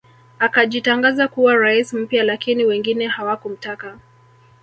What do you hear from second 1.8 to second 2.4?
mpya